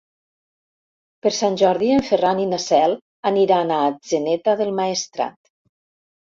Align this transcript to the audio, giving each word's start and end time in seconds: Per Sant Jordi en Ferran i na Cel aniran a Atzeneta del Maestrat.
Per 1.25 1.31
Sant 1.39 1.57
Jordi 1.61 1.89
en 1.95 2.01
Ferran 2.07 2.41
i 2.45 2.47
na 2.53 2.59
Cel 2.63 2.97
aniran 3.33 3.75
a 3.77 3.79
Atzeneta 3.91 4.57
del 4.63 4.75
Maestrat. 4.81 5.39